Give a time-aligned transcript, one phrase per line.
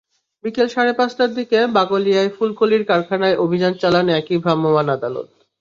[0.43, 5.27] বিকেল সাড়ে পাঁচটার দিকে বাকলিয়ায় ফুলকলির কারখানায় অভিযান চালান একই ভ্রাম্যমাণ আদালত।